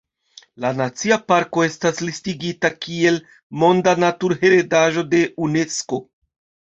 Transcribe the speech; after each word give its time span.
La 0.63 0.69
nacia 0.77 1.17
parko 1.31 1.65
estas 1.67 2.01
listigita 2.07 2.71
kiel 2.85 3.21
Monda 3.65 3.95
Naturheredaĵo 4.05 5.05
de 5.13 5.21
Unesko. 5.49 6.01